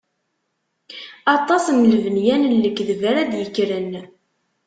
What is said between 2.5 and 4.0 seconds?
lekdeb ara d-ikkren.